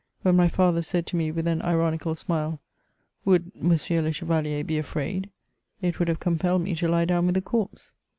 When 0.23 0.35
my 0.35 0.47
father 0.47 0.81
said 0.81 1.05
to 1.05 1.15
me, 1.15 1.31
with 1.31 1.45
an 1.45 1.61
ironical 1.61 2.15
smile," 2.15 2.59
Would 3.25 3.55
Monsieur 3.61 4.01
le 4.01 4.11
Che' 4.11 4.25
valier 4.25 4.63
be 4.63 4.79
afraid?" 4.79 5.29
it 5.83 5.99
would 5.99 6.07
have 6.07 6.19
compelled 6.19 6.63
Tne 6.65 6.73
to 6.77 6.87
lie 6.87 7.05
down 7.05 7.27
with 7.27 7.37
a 7.37 7.41
corpse. 7.41 7.93